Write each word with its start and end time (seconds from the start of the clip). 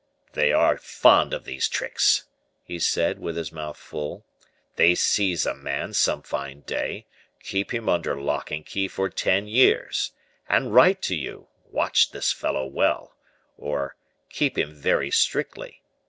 "They 0.33 0.51
are 0.51 0.79
fond 0.79 1.31
of 1.31 1.43
these 1.45 1.69
tricks!" 1.69 2.23
he 2.63 2.79
said, 2.79 3.19
with 3.19 3.35
his 3.37 3.51
mouth 3.51 3.77
full; 3.77 4.25
"they 4.75 4.95
seize 4.95 5.45
a 5.45 5.53
man, 5.53 5.93
some 5.93 6.23
fine 6.23 6.61
day, 6.61 7.05
keep 7.39 7.71
him 7.71 7.87
under 7.87 8.19
lock 8.19 8.49
and 8.49 8.65
key 8.65 8.87
for 8.87 9.09
ten 9.11 9.47
years, 9.47 10.11
and 10.49 10.73
write 10.73 11.03
to 11.03 11.15
you, 11.15 11.49
'Watch 11.69 12.09
this 12.13 12.31
fellow 12.31 12.65
well,' 12.65 13.15
or 13.59 13.95
'Keep 14.29 14.57
him 14.57 14.73
very 14.73 15.11
strictly. 15.11 15.83